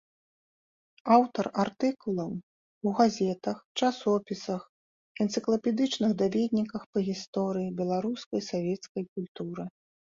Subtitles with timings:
[1.15, 2.31] Аўтар артыкулаў
[2.91, 4.61] у газетах, часопісах,
[5.25, 9.63] энцыклапедычных даведніках па гісторыі беларускай савецкай культуры.